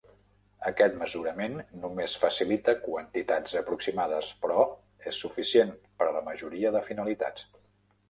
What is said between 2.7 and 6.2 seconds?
quantitats aproximades, però és suficient per a